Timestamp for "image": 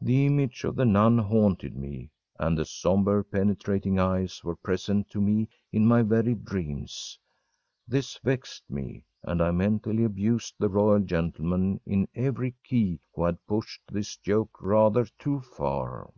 0.26-0.64